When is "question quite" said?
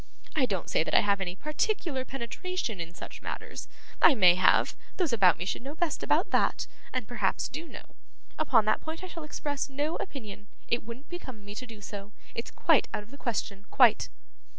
13.19-14.09